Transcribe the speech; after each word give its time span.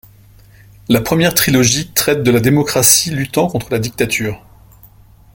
La 0.89 0.99
première 0.99 1.35
trilogie 1.35 1.91
traite 1.93 2.23
de 2.23 2.31
la 2.31 2.39
démocratie 2.39 3.11
luttant 3.11 3.45
contre 3.45 3.69
la 3.69 3.77
dictature. 3.77 4.43